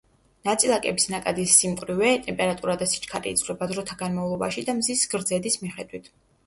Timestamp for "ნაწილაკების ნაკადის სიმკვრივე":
0.47-2.09